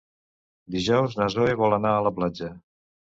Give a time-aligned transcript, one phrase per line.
[0.75, 2.51] Dijous na Zoè vol anar a la platja.